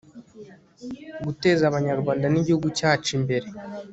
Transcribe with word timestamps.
guteza 1.25 1.63
abanyarwanda 1.67 2.25
n'igihugu 2.29 2.67
cyacu 2.77 3.09
imbere 3.17 3.47